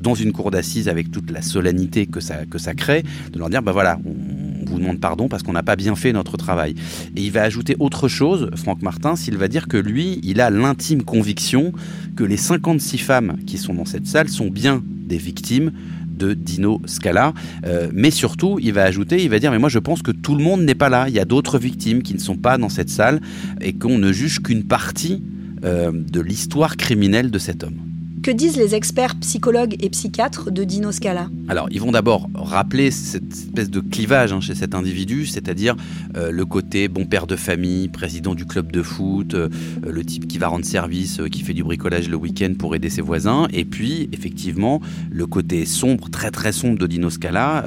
dans 0.00 0.14
une 0.14 0.32
cour 0.32 0.50
d'assises 0.50 0.88
avec 0.88 1.12
toute 1.12 1.30
la 1.30 1.42
solennité 1.42 2.06
que 2.06 2.18
ça, 2.18 2.44
que 2.44 2.58
ça 2.58 2.74
crée, 2.74 3.04
de 3.32 3.38
leur 3.38 3.50
dire 3.50 3.62
bah 3.62 3.72
voilà, 3.72 4.00
on 4.04 4.33
vous 4.74 4.80
demande 4.80 5.00
pardon 5.00 5.28
parce 5.28 5.42
qu'on 5.42 5.52
n'a 5.52 5.62
pas 5.62 5.76
bien 5.76 5.94
fait 5.96 6.12
notre 6.12 6.36
travail. 6.36 6.74
Et 7.16 7.22
il 7.22 7.30
va 7.30 7.42
ajouter 7.42 7.76
autre 7.78 8.08
chose, 8.08 8.50
Franck 8.56 8.82
Martin, 8.82 9.16
s'il 9.16 9.36
va 9.36 9.48
dire 9.48 9.68
que 9.68 9.76
lui, 9.76 10.20
il 10.22 10.40
a 10.40 10.50
l'intime 10.50 11.02
conviction 11.02 11.72
que 12.16 12.24
les 12.24 12.36
56 12.36 12.98
femmes 12.98 13.36
qui 13.46 13.58
sont 13.58 13.74
dans 13.74 13.84
cette 13.84 14.06
salle 14.06 14.28
sont 14.28 14.48
bien 14.48 14.82
des 14.84 15.18
victimes 15.18 15.72
de 16.08 16.34
Dino 16.34 16.80
Scala. 16.86 17.34
Euh, 17.66 17.88
mais 17.92 18.10
surtout, 18.10 18.58
il 18.60 18.72
va 18.72 18.84
ajouter, 18.84 19.22
il 19.22 19.30
va 19.30 19.38
dire, 19.38 19.50
mais 19.50 19.58
moi 19.58 19.68
je 19.68 19.78
pense 19.78 20.02
que 20.02 20.10
tout 20.10 20.34
le 20.34 20.42
monde 20.42 20.62
n'est 20.62 20.74
pas 20.74 20.88
là. 20.88 21.08
Il 21.08 21.14
y 21.14 21.20
a 21.20 21.24
d'autres 21.24 21.58
victimes 21.58 22.02
qui 22.02 22.14
ne 22.14 22.20
sont 22.20 22.36
pas 22.36 22.58
dans 22.58 22.68
cette 22.68 22.90
salle 22.90 23.20
et 23.60 23.72
qu'on 23.72 23.98
ne 23.98 24.12
juge 24.12 24.40
qu'une 24.40 24.64
partie 24.64 25.22
euh, 25.64 25.90
de 25.92 26.20
l'histoire 26.20 26.76
criminelle 26.76 27.30
de 27.30 27.38
cet 27.38 27.64
homme. 27.64 27.78
Que 28.24 28.30
disent 28.30 28.56
les 28.56 28.74
experts 28.74 29.16
psychologues 29.16 29.76
et 29.80 29.90
psychiatres 29.90 30.50
de 30.50 30.64
Dino 30.64 30.92
Scala? 30.92 31.28
Alors, 31.46 31.68
ils 31.70 31.78
vont 31.78 31.92
d'abord 31.92 32.30
rappeler 32.34 32.90
cette 32.90 33.30
espèce 33.30 33.68
de 33.68 33.80
clivage 33.80 34.32
hein, 34.32 34.40
chez 34.40 34.54
cet 34.54 34.74
individu, 34.74 35.26
c'est-à-dire 35.26 35.76
euh, 36.16 36.30
le 36.30 36.46
côté 36.46 36.88
bon 36.88 37.04
père 37.04 37.26
de 37.26 37.36
famille, 37.36 37.88
président 37.88 38.34
du 38.34 38.46
club 38.46 38.72
de 38.72 38.82
foot, 38.82 39.34
euh, 39.34 39.50
le 39.86 40.02
type 40.06 40.26
qui 40.26 40.38
va 40.38 40.48
rendre 40.48 40.64
service, 40.64 41.20
euh, 41.20 41.28
qui 41.28 41.42
fait 41.42 41.52
du 41.52 41.62
bricolage 41.62 42.08
le 42.08 42.16
week-end 42.16 42.54
pour 42.58 42.74
aider 42.74 42.88
ses 42.88 43.02
voisins, 43.02 43.46
et 43.52 43.66
puis 43.66 44.08
effectivement 44.12 44.80
le 45.10 45.26
côté 45.26 45.66
sombre, 45.66 46.08
très 46.08 46.30
très 46.30 46.52
sombre 46.52 46.78
de 46.78 46.86
Dino 46.86 47.10
Scala, 47.10 47.66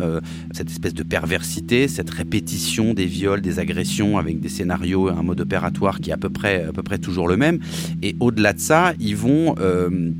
cette 0.53 0.71
espèce 0.71 0.95
de 0.95 1.03
perversité, 1.03 1.87
cette 1.87 2.09
répétition 2.09 2.95
des 2.95 3.05
viols, 3.05 3.41
des 3.41 3.59
agressions 3.59 4.17
avec 4.17 4.39
des 4.39 4.49
scénarios, 4.49 5.09
un 5.09 5.21
mode 5.21 5.39
opératoire 5.39 5.99
qui 5.99 6.09
est 6.09 6.13
à 6.13 6.17
peu 6.17 6.29
près, 6.29 6.63
à 6.63 6.71
peu 6.71 6.81
près 6.81 6.97
toujours 6.97 7.27
le 7.27 7.37
même. 7.37 7.59
Et 8.01 8.15
au-delà 8.19 8.53
de 8.53 8.59
ça, 8.59 8.93
ils 8.99 9.15
vont, 9.15 9.55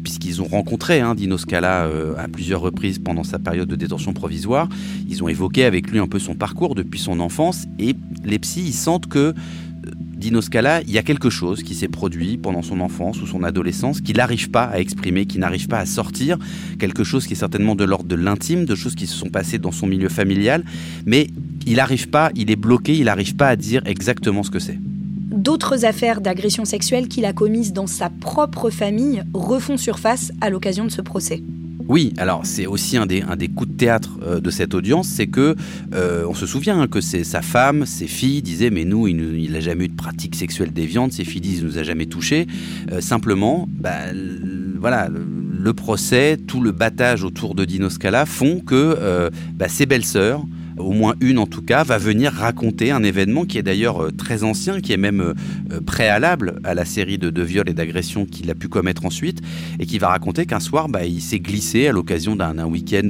puisqu'ils 0.03 0.26
qu'ils 0.27 0.41
ont 0.41 0.47
rencontré 0.47 0.99
hein, 0.99 1.15
Dino 1.15 1.37
Scala 1.37 1.85
euh, 1.85 2.13
à 2.17 2.27
plusieurs 2.27 2.59
reprises 2.59 2.99
pendant 2.99 3.23
sa 3.23 3.39
période 3.39 3.69
de 3.69 3.77
détention 3.77 4.11
provisoire. 4.11 4.67
Ils 5.07 5.23
ont 5.23 5.29
évoqué 5.29 5.63
avec 5.63 5.89
lui 5.89 5.99
un 5.99 6.07
peu 6.07 6.19
son 6.19 6.35
parcours 6.35 6.75
depuis 6.75 6.99
son 6.99 7.21
enfance 7.21 7.65
et 7.79 7.95
les 8.25 8.37
psys 8.37 8.65
ils 8.67 8.73
sentent 8.73 9.07
que 9.07 9.33
Dino 10.17 10.41
Scala, 10.41 10.81
il 10.81 10.91
y 10.91 10.97
a 10.97 11.03
quelque 11.03 11.29
chose 11.29 11.63
qui 11.63 11.75
s'est 11.75 11.87
produit 11.87 12.37
pendant 12.37 12.61
son 12.61 12.81
enfance 12.81 13.21
ou 13.21 13.27
son 13.27 13.41
adolescence 13.43 14.01
qu'il 14.01 14.17
n'arrive 14.17 14.49
pas 14.49 14.65
à 14.65 14.79
exprimer, 14.79 15.25
qui 15.25 15.39
n'arrive 15.39 15.69
pas 15.69 15.79
à 15.79 15.85
sortir, 15.85 16.37
quelque 16.77 17.05
chose 17.05 17.25
qui 17.25 17.33
est 17.33 17.37
certainement 17.37 17.75
de 17.75 17.85
l'ordre 17.85 18.09
de 18.09 18.15
l'intime, 18.15 18.65
de 18.65 18.75
choses 18.75 18.95
qui 18.95 19.07
se 19.07 19.15
sont 19.15 19.29
passées 19.29 19.59
dans 19.59 19.71
son 19.71 19.87
milieu 19.87 20.09
familial, 20.09 20.65
mais 21.05 21.27
il 21.65 21.75
n'arrive 21.77 22.09
pas, 22.09 22.31
il 22.35 22.51
est 22.51 22.57
bloqué, 22.57 22.97
il 22.97 23.05
n'arrive 23.05 23.37
pas 23.37 23.47
à 23.47 23.55
dire 23.55 23.81
exactement 23.85 24.43
ce 24.43 24.51
que 24.51 24.59
c'est. 24.59 24.77
D'autres 25.47 25.85
affaires 25.85 26.19
d'agression 26.19 26.65
sexuelle 26.65 27.07
qu'il 27.07 27.23
a 27.23 27.31
commises 27.31 27.71
dans 27.71 27.87
sa 27.87 28.09
propre 28.09 28.69
famille 28.69 29.23
refont 29.33 29.77
surface 29.77 30.33
à 30.41 30.49
l'occasion 30.49 30.83
de 30.83 30.89
ce 30.89 31.01
procès. 31.01 31.41
Oui, 31.87 32.11
alors 32.17 32.41
c'est 32.43 32.65
aussi 32.65 32.97
un 32.97 33.05
des, 33.05 33.21
un 33.21 33.37
des 33.37 33.47
coups 33.47 33.71
de 33.71 33.77
théâtre 33.77 34.19
euh, 34.23 34.41
de 34.41 34.49
cette 34.49 34.73
audience, 34.73 35.07
c'est 35.07 35.27
que 35.27 35.55
euh, 35.93 36.25
on 36.27 36.33
se 36.33 36.45
souvient 36.45 36.81
hein, 36.81 36.87
que 36.87 36.99
c'est 36.99 37.23
sa 37.23 37.41
femme, 37.41 37.85
ses 37.85 38.07
filles 38.07 38.41
disaient 38.41 38.71
mais 38.71 38.83
nous 38.83 39.07
il 39.07 39.49
n'a 39.53 39.61
jamais 39.61 39.85
eu 39.85 39.87
de 39.87 39.95
pratique 39.95 40.35
sexuelle 40.35 40.73
déviante, 40.73 41.13
ses 41.13 41.23
filles 41.23 41.39
disent 41.39 41.59
il 41.59 41.65
nous 41.65 41.77
a 41.77 41.83
jamais 41.83 42.07
touché. 42.07 42.45
Euh, 42.91 42.99
simplement, 42.99 43.69
bah, 43.71 43.99
voilà, 44.81 45.07
le 45.09 45.73
procès, 45.73 46.35
tout 46.45 46.59
le 46.59 46.73
battage 46.73 47.23
autour 47.23 47.55
de 47.55 47.63
Dino 47.63 47.89
Scala 47.89 48.25
font 48.25 48.59
que 48.59 49.31
bah, 49.55 49.69
ses 49.69 49.85
belles-sœurs 49.85 50.43
au 50.77 50.91
moins 50.91 51.15
une 51.21 51.37
en 51.39 51.47
tout 51.47 51.61
cas, 51.61 51.83
va 51.83 51.97
venir 51.97 52.31
raconter 52.31 52.91
un 52.91 53.03
événement 53.03 53.45
qui 53.45 53.57
est 53.57 53.63
d'ailleurs 53.63 54.03
euh, 54.03 54.11
très 54.11 54.43
ancien, 54.43 54.79
qui 54.79 54.93
est 54.93 54.97
même 54.97 55.21
euh, 55.21 55.33
euh, 55.71 55.81
préalable 55.81 56.59
à 56.63 56.73
la 56.73 56.85
série 56.85 57.17
de, 57.17 57.41
viols 57.41 57.69
et 57.69 57.73
d'agressions 57.73 58.25
qu'il 58.25 58.49
a 58.49 58.55
pu 58.55 58.67
commettre 58.67 59.05
ensuite, 59.05 59.41
et 59.79 59.85
qui 59.85 59.99
va 59.99 60.09
raconter 60.09 60.45
qu'un 60.45 60.59
soir, 60.59 60.89
bah, 60.89 61.05
il 61.05 61.21
s'est 61.21 61.39
glissé 61.39 61.87
à 61.87 61.91
l'occasion 61.91 62.35
d'un 62.35 62.65
week-end 62.65 63.09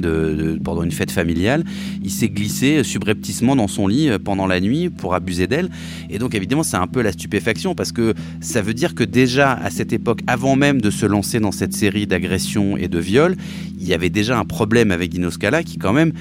pendant 0.62 0.82
une 0.82 0.92
fête 0.92 1.10
familiale, 1.10 1.64
il 2.02 2.10
s'est 2.10 2.28
glissé 2.28 2.82
subrepticement 2.84 3.56
dans 3.56 3.68
son 3.68 3.86
lit 3.86 4.10
pendant 4.22 4.46
la 4.46 4.60
nuit 4.60 4.90
pour 4.90 5.14
abuser 5.14 5.46
d'elle. 5.46 5.70
Et 6.10 6.18
donc 6.18 6.34
évidemment, 6.34 6.62
c'est 6.62 6.76
un 6.76 6.86
peu 6.86 7.02
la 7.02 7.12
stupéfaction 7.12 7.74
parce 7.74 7.92
que 7.92 8.14
ça 8.40 8.62
veut 8.62 8.74
dire 8.74 8.94
que 8.94 9.04
déjà 9.04 9.52
à 9.52 9.70
cette 9.70 9.92
époque, 9.92 10.20
avant 10.26 10.56
même 10.56 10.80
de 10.80 10.90
se 10.90 11.06
lancer 11.06 11.40
dans 11.40 11.52
cette 11.52 11.72
série 11.72 12.06
d'agressions 12.06 12.76
et 12.76 12.88
de 12.88 12.98
viols, 12.98 13.36
y 13.88 13.94
avait 13.94 14.10
déjà 14.10 14.38
un 14.38 14.44
problème 14.44 14.90
avec 14.90 15.10
Dino 15.10 15.30
Scala 15.30 15.62
qui 15.62 15.78
quand 15.78 15.92
même 15.92 16.12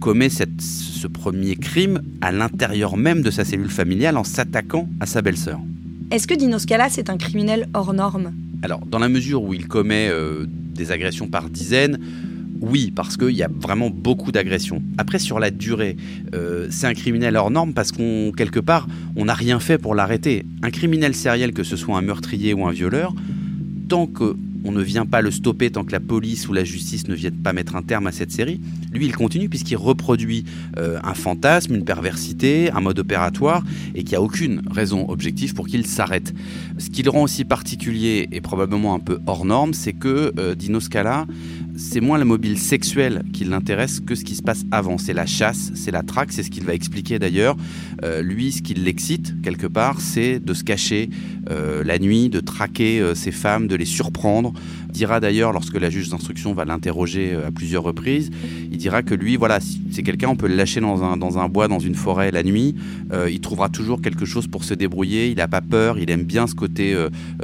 commet 0.00 0.28
cette 0.28 0.60
ce 0.98 1.06
premier 1.06 1.54
crime 1.54 2.02
à 2.20 2.32
l'intérieur 2.32 2.96
même 2.96 3.22
de 3.22 3.30
sa 3.30 3.44
cellule 3.44 3.70
familiale 3.70 4.16
en 4.16 4.24
s'attaquant 4.24 4.88
à 5.00 5.06
sa 5.06 5.22
belle-sœur. 5.22 5.60
Est-ce 6.10 6.26
que 6.26 6.34
Dino 6.34 6.58
Scala, 6.58 6.88
c'est 6.90 7.08
un 7.08 7.16
criminel 7.16 7.68
hors 7.72 7.94
norme? 7.94 8.32
Alors, 8.62 8.84
dans 8.84 8.98
la 8.98 9.08
mesure 9.08 9.42
où 9.42 9.54
il 9.54 9.68
commet 9.68 10.08
euh, 10.10 10.46
des 10.48 10.90
agressions 10.90 11.28
par 11.28 11.48
dizaines, 11.48 11.98
oui, 12.60 12.92
parce 12.94 13.16
qu'il 13.16 13.36
y 13.36 13.44
a 13.44 13.48
vraiment 13.48 13.90
beaucoup 13.90 14.32
d'agressions. 14.32 14.82
Après, 14.96 15.20
sur 15.20 15.38
la 15.38 15.52
durée, 15.52 15.96
euh, 16.34 16.66
c'est 16.70 16.88
un 16.88 16.94
criminel 16.94 17.36
hors 17.36 17.52
norme 17.52 17.72
parce 17.72 17.92
qu'on, 17.92 18.32
quelque 18.36 18.58
part, 18.58 18.88
on 19.14 19.26
n'a 19.26 19.34
rien 19.34 19.60
fait 19.60 19.78
pour 19.78 19.94
l'arrêter. 19.94 20.44
Un 20.62 20.70
criminel 20.70 21.14
sériel, 21.14 21.52
que 21.52 21.62
ce 21.62 21.76
soit 21.76 21.96
un 21.96 22.02
meurtrier 22.02 22.54
ou 22.54 22.66
un 22.66 22.72
violeur, 22.72 23.14
tant 23.88 24.06
que 24.06 24.34
on 24.68 24.72
ne 24.72 24.82
vient 24.82 25.06
pas 25.06 25.22
le 25.22 25.30
stopper 25.30 25.70
tant 25.70 25.82
que 25.82 25.92
la 25.92 26.00
police 26.00 26.46
ou 26.46 26.52
la 26.52 26.62
justice 26.62 27.08
ne 27.08 27.14
viennent 27.14 27.38
pas 27.42 27.54
mettre 27.54 27.74
un 27.74 27.82
terme 27.82 28.06
à 28.06 28.12
cette 28.12 28.30
série. 28.30 28.60
Lui, 28.92 29.06
il 29.06 29.16
continue 29.16 29.48
puisqu'il 29.48 29.76
reproduit 29.76 30.44
euh, 30.76 30.98
un 31.02 31.14
fantasme, 31.14 31.74
une 31.74 31.86
perversité, 31.86 32.70
un 32.70 32.80
mode 32.80 32.98
opératoire 32.98 33.64
et 33.94 34.04
qu'il 34.04 34.10
n'y 34.10 34.16
a 34.16 34.22
aucune 34.22 34.60
raison 34.70 35.08
objective 35.08 35.54
pour 35.54 35.68
qu'il 35.68 35.86
s'arrête. 35.86 36.34
Ce 36.76 36.90
qui 36.90 37.02
le 37.02 37.08
rend 37.08 37.22
aussi 37.22 37.46
particulier 37.46 38.28
et 38.30 38.42
probablement 38.42 38.94
un 38.94 38.98
peu 38.98 39.18
hors 39.26 39.46
norme, 39.46 39.72
c'est 39.72 39.94
que 39.94 40.34
euh, 40.38 40.54
Dino 40.54 40.80
Scala 40.80 41.26
c'est 41.78 42.00
moins 42.00 42.18
la 42.18 42.24
mobile 42.24 42.58
sexuelle 42.58 43.22
qui 43.32 43.44
l'intéresse 43.44 44.00
que 44.00 44.14
ce 44.14 44.24
qui 44.24 44.34
se 44.34 44.42
passe 44.42 44.64
avant. 44.72 44.98
C'est 44.98 45.12
la 45.12 45.26
chasse, 45.26 45.70
c'est 45.74 45.92
la 45.92 46.02
traque, 46.02 46.32
c'est 46.32 46.42
ce 46.42 46.50
qu'il 46.50 46.64
va 46.64 46.74
expliquer 46.74 47.18
d'ailleurs. 47.18 47.56
Euh, 48.02 48.20
lui, 48.20 48.52
ce 48.52 48.62
qui 48.62 48.74
l'excite 48.74 49.40
quelque 49.42 49.66
part, 49.66 50.00
c'est 50.00 50.40
de 50.40 50.54
se 50.54 50.64
cacher 50.64 51.08
euh, 51.50 51.84
la 51.84 51.98
nuit, 51.98 52.28
de 52.28 52.40
traquer 52.58 53.00
euh, 53.00 53.14
ses 53.14 53.30
femmes, 53.30 53.68
de 53.68 53.76
les 53.76 53.84
surprendre. 53.84 54.52
Il 54.88 54.92
dira 54.92 55.20
d'ailleurs, 55.20 55.52
lorsque 55.52 55.78
la 55.78 55.90
juge 55.90 56.08
d'instruction 56.08 56.54
va 56.54 56.64
l'interroger 56.64 57.34
à 57.34 57.52
plusieurs 57.52 57.84
reprises, 57.84 58.30
il 58.72 58.78
dira 58.78 59.02
que 59.04 59.14
lui, 59.14 59.36
voilà, 59.36 59.60
c'est 59.92 60.02
quelqu'un, 60.02 60.28
on 60.30 60.36
peut 60.36 60.48
le 60.48 60.56
lâcher 60.56 60.80
dans 60.80 61.04
un, 61.04 61.16
dans 61.16 61.38
un 61.38 61.48
bois, 61.48 61.68
dans 61.68 61.78
une 61.78 61.94
forêt 61.94 62.32
la 62.32 62.42
nuit, 62.42 62.74
il 63.30 63.40
trouvera 63.40 63.68
toujours 63.68 64.00
quelque 64.00 64.24
chose 64.24 64.46
pour 64.46 64.64
se 64.64 64.74
débrouiller, 64.74 65.28
il 65.28 65.36
n'a 65.36 65.46
pas 65.46 65.60
peur, 65.60 65.98
il 65.98 66.10
aime 66.10 66.24
bien 66.24 66.46
ce 66.46 66.54
côté 66.54 66.96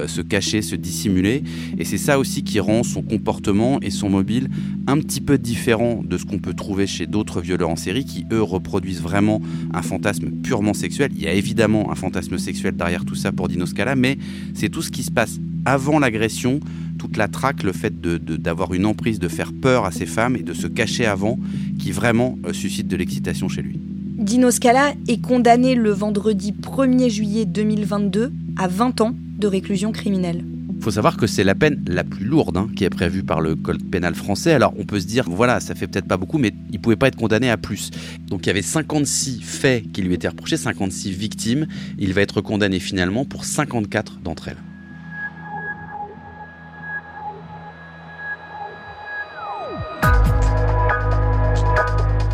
se 0.07 0.21
cacher, 0.21 0.63
se 0.63 0.75
dissimuler. 0.75 1.45
Et 1.79 1.85
c'est 1.85 1.99
ça 1.99 2.19
aussi 2.19 2.43
qui 2.43 2.59
rend 2.59 2.83
son 2.83 3.03
comportement 3.03 3.79
et 3.83 3.91
son 3.91 4.09
mobile 4.09 4.49
un 4.87 4.99
petit 4.99 5.21
peu 5.21 5.39
différent 5.39 6.03
de 6.05 6.19
ce 6.19 6.25
qu'on 6.25 6.39
peut 6.39 6.55
trouver 6.55 6.87
chez 6.87 7.07
d'autres 7.07 7.41
violeurs 7.41 7.71
en 7.71 7.77
série 7.77 8.05
qui, 8.05 8.27
eux, 8.33 8.43
reproduisent 8.43 9.03
vraiment 9.03 9.41
un 9.73 9.83
fantasme 9.83 10.31
purement 10.43 10.75
sexuel. 10.75 11.11
Il 11.15 11.23
y 11.23 11.29
a 11.29 11.33
évidemment 11.33 11.93
un 11.93 11.95
fantasme 11.95 12.39
sexuel 12.39 12.75
derrière 12.75 13.05
tout 13.05 13.15
ça 13.15 13.33
pour 13.33 13.49
Dino 13.49 13.67
Scala, 13.67 13.97
mais 13.97 14.19
c'est 14.55 14.71
tout 14.71 14.83
ce 14.83 14.91
qui 14.91 15.04
se 15.05 15.11
passe 15.11 15.39
avant 15.65 15.99
l'agression, 15.99 16.61
toute 16.99 17.17
la 17.17 17.29
traque, 17.29 17.63
le 17.63 17.73
fait 17.73 18.01
d'avoir 18.01 18.69
de, 18.71 18.77
une 18.77 18.87
emprise, 18.87 19.19
de 19.19 19.29
faire 19.29 19.53
peur 19.53 19.85
à 19.85 19.91
ces 19.91 20.07
femmes 20.07 20.37
et 20.37 20.43
de 20.43 20.55
se 20.55 20.67
cacher 20.67 21.07
avant, 21.07 21.39
qui 21.79 21.93
vraiment 21.93 22.39
euh, 22.47 22.53
suscite 22.53 22.89
de 22.89 22.97
l'excitation 22.97 23.49
chez 23.49 23.63
lui. 23.63 23.79
Dino 24.19 24.51
Scala 24.51 24.95
est 25.09 25.21
condamné 25.21 25.75
le 25.75 25.91
vendredi 25.91 26.53
1er 26.53 27.11
juillet 27.11 27.45
2022 27.45 28.33
à 28.57 28.69
20 28.69 29.01
ans 29.01 29.15
de 29.39 29.47
réclusion 29.47 29.93
criminelle. 29.93 30.45
Il 30.77 30.83
faut 30.83 30.93
savoir 30.93 31.17
que 31.17 31.27
c'est 31.27 31.45
la 31.45 31.55
peine 31.55 31.83
la 31.87 32.05
plus 32.05 32.25
lourde 32.25 32.57
hein, 32.57 32.69
qui 32.77 32.85
est 32.85 32.91
prévue 32.91 33.23
par 33.23 33.41
le 33.41 33.55
code 33.55 33.83
pénal 33.91 34.15
français. 34.15 34.53
Alors 34.53 34.75
on 34.79 34.85
peut 34.85 35.01
se 35.01 35.07
dire, 35.07 35.25
voilà, 35.29 35.61
ça 35.61 35.75
fait 35.75 35.87
peut-être 35.87 36.07
pas 36.07 36.17
beaucoup, 36.17 36.39
mais 36.39 36.53
il 36.73 36.81
pouvait 36.81 36.97
pas 36.97 37.09
être 37.09 37.17
condamné 37.17 37.51
à 37.51 37.57
plus. 37.57 37.91
Donc 38.29 38.45
il 38.45 38.49
y 38.49 38.51
avait 38.51 38.63
56 38.63 39.41
faits 39.43 39.91
qui 39.93 40.03
lui 40.03 40.15
étaient 40.15 40.29
reprochés, 40.29 40.57
56 40.57 41.11
victimes. 41.11 41.67
Il 41.99 42.13
va 42.13 42.21
être 42.21 42.41
condamné 42.41 42.81
finalement 42.81 43.25
pour 43.25 43.45
54 43.45 44.21
d'entre 44.23 44.49
elles. 44.49 44.74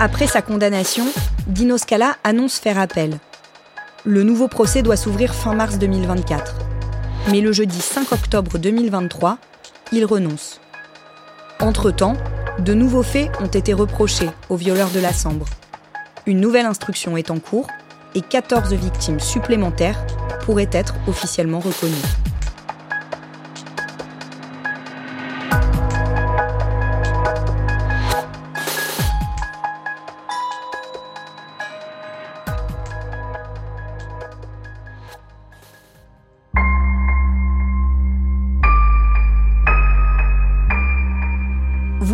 Après 0.01 0.27
sa 0.27 0.43
condamnation, 0.43 1.05
Dino 1.47 1.79
Scala 1.79 2.17
annonce 2.25 2.59
faire 2.59 2.79
appel. 2.79 3.19
Le 4.05 4.25
nouveau 4.25 4.49
procès 4.49 4.83
doit 4.83 4.97
s'ouvrir 4.97 5.35
fin 5.35 5.55
mars 5.55 5.79
2024 5.79 6.71
mais 7.29 7.41
le 7.41 7.53
jeudi 7.53 7.81
5 7.81 8.13
octobre 8.13 8.59
2023, 8.59 9.39
il 9.93 10.05
renonce. 10.05 10.61
Entre-temps, 11.61 12.17
de 12.59 12.75
nouveaux 12.75 13.03
faits 13.03 13.31
ont 13.41 13.47
été 13.47 13.73
reprochés 13.73 14.31
aux 14.49 14.57
violeurs 14.57 14.91
de 14.91 15.01
la 15.01 15.13
Sambre. 15.13 15.47
Une 16.27 16.41
nouvelle 16.41 16.67
instruction 16.67 17.17
est 17.17 17.31
en 17.31 17.39
cours 17.39 17.69
et 18.15 18.23
14 18.23 18.73
victimes 18.75 19.21
supplémentaires 19.21 20.05
pourraient 20.45 20.71
être 20.73 20.95
officiellement 21.07 21.61
reconnues. 21.61 22.30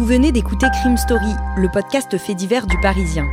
Venez 0.07 0.31
d'écouter 0.31 0.69
Crime 0.81 0.97
Story, 0.97 1.33
le 1.57 1.69
podcast 1.69 2.17
fait 2.17 2.37
divers 2.37 2.69
du 2.69 2.79
Parisien. 2.79 3.27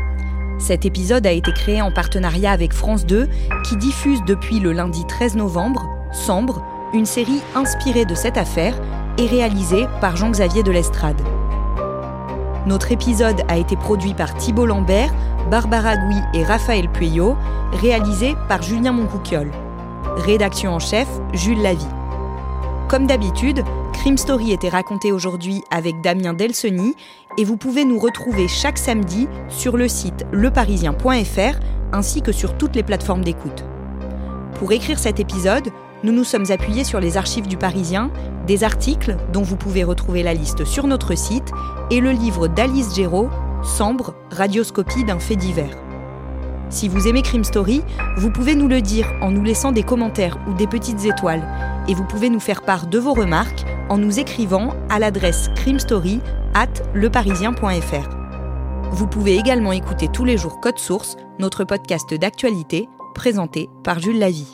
Cet 0.57 0.85
épisode 0.85 1.27
a 1.27 1.31
été 1.31 1.53
créé 1.53 1.83
en 1.83 1.91
partenariat 1.91 2.51
avec 2.51 2.73
France 2.73 3.05
2, 3.05 3.29
qui 3.63 3.77
diffuse 3.77 4.23
depuis 4.25 4.59
le 4.59 4.71
lundi 4.71 5.05
13 5.05 5.35
novembre 5.35 5.87
Sambre, 6.11 6.65
une 6.91 7.05
série 7.05 7.41
inspirée 7.53 8.05
de 8.05 8.15
cette 8.15 8.37
affaire 8.37 8.73
et 9.19 9.27
réalisée 9.27 9.85
par 10.01 10.15
Jean-Xavier 10.15 10.63
de 10.63 10.71
l'Estrade. 10.71 11.21
Notre 12.65 12.91
épisode 12.91 13.43
a 13.49 13.57
été 13.57 13.75
produit 13.75 14.15
par 14.15 14.33
Thibault 14.33 14.65
Lambert, 14.65 15.13
Barbara 15.51 15.95
Gouy 15.95 16.17
et 16.33 16.43
Raphaël 16.43 16.89
Pueyo, 16.89 17.37
réalisé 17.73 18.33
par 18.49 18.63
Julien 18.63 18.93
Moncouquiol. 18.93 19.51
Rédaction 20.17 20.73
en 20.73 20.79
chef, 20.79 21.07
Jules 21.33 21.61
Lavie. 21.61 21.85
Comme 22.89 23.07
d'habitude, 23.07 23.63
Crime 23.93 24.17
Story 24.17 24.51
était 24.51 24.69
raconté 24.69 25.11
aujourd'hui 25.11 25.63
avec 25.71 26.01
Damien 26.01 26.33
Delseny 26.33 26.93
et 27.37 27.43
vous 27.43 27.57
pouvez 27.57 27.85
nous 27.85 27.97
retrouver 27.97 28.47
chaque 28.47 28.77
samedi 28.77 29.27
sur 29.49 29.77
le 29.77 29.87
site 29.87 30.25
leparisien.fr 30.31 31.59
ainsi 31.91 32.21
que 32.21 32.31
sur 32.31 32.57
toutes 32.57 32.75
les 32.75 32.83
plateformes 32.83 33.23
d'écoute. 33.23 33.63
Pour 34.55 34.71
écrire 34.71 34.99
cet 34.99 35.19
épisode, 35.19 35.69
nous 36.03 36.11
nous 36.11 36.23
sommes 36.23 36.51
appuyés 36.51 36.83
sur 36.83 36.99
les 36.99 37.17
archives 37.17 37.47
du 37.47 37.57
Parisien, 37.57 38.11
des 38.45 38.63
articles 38.63 39.17
dont 39.31 39.41
vous 39.41 39.55
pouvez 39.55 39.83
retrouver 39.83 40.21
la 40.21 40.33
liste 40.33 40.65
sur 40.65 40.85
notre 40.85 41.15
site 41.15 41.51
et 41.89 42.01
le 42.01 42.11
livre 42.11 42.47
d'Alice 42.47 42.95
Géraud, 42.95 43.29
Sambre, 43.63 44.13
radioscopie 44.29 45.05
d'un 45.05 45.19
fait 45.19 45.37
divers. 45.37 45.77
Si 46.69 46.89
vous 46.89 47.07
aimez 47.07 47.21
Crime 47.21 47.43
Story, 47.43 47.81
vous 48.17 48.31
pouvez 48.31 48.55
nous 48.55 48.67
le 48.67 48.81
dire 48.81 49.07
en 49.21 49.31
nous 49.31 49.43
laissant 49.43 49.71
des 49.71 49.83
commentaires 49.83 50.37
ou 50.47 50.53
des 50.53 50.67
petites 50.67 51.05
étoiles, 51.05 51.47
et 51.87 51.93
vous 51.93 52.05
pouvez 52.05 52.29
nous 52.29 52.39
faire 52.39 52.61
part 52.61 52.87
de 52.87 52.99
vos 52.99 53.13
remarques 53.13 53.65
en 53.89 53.97
nous 53.97 54.19
écrivant 54.19 54.73
à 54.89 54.99
l'adresse 54.99 55.49
crimestory 55.55 56.21
at 56.53 56.69
leparisien.fr. 56.93 58.09
Vous 58.91 59.07
pouvez 59.07 59.37
également 59.37 59.71
écouter 59.71 60.07
tous 60.07 60.25
les 60.25 60.37
jours 60.37 60.59
Code 60.59 60.79
Source, 60.79 61.17
notre 61.39 61.63
podcast 61.63 62.13
d'actualité 62.13 62.87
présenté 63.15 63.69
par 63.83 63.99
Jules 63.99 64.19
Lavie. 64.19 64.53